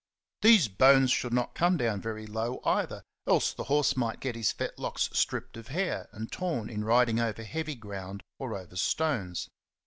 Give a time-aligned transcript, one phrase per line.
[0.41, 4.51] These bones should not come down very low, either, else the horse might get his
[4.51, 9.47] fetlocks stripped of hair ^ and torn in riding over heavy ground or over stones.